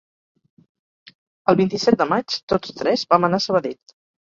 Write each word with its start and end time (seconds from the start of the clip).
El 1.53 1.59
vint-i-set 1.61 1.99
de 2.01 2.09
maig, 2.15 2.39
tots 2.55 2.75
tres 2.83 3.07
vam 3.15 3.31
anar 3.31 3.45
a 3.45 3.47
Sabadell. 3.49 3.81